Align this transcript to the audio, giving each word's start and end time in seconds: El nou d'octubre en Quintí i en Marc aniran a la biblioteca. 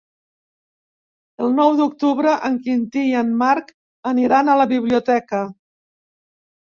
El 1.47 1.51
nou 1.57 1.73
d'octubre 1.81 2.33
en 2.49 2.57
Quintí 2.67 3.03
i 3.11 3.13
en 3.21 3.31
Marc 3.45 3.71
aniran 4.13 4.51
a 4.51 4.57
la 4.63 4.67
biblioteca. 4.75 5.43